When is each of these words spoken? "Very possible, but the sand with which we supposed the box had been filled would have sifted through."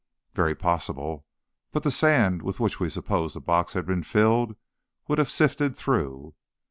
"Very 0.33 0.55
possible, 0.55 1.27
but 1.71 1.83
the 1.83 1.91
sand 1.91 2.41
with 2.41 2.59
which 2.59 2.79
we 2.79 2.89
supposed 2.89 3.35
the 3.35 3.39
box 3.39 3.73
had 3.73 3.85
been 3.85 4.01
filled 4.01 4.55
would 5.07 5.19
have 5.19 5.29
sifted 5.29 5.75
through." 5.75 6.33